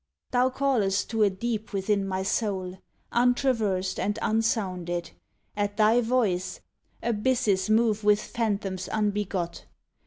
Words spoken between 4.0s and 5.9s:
unsounded; at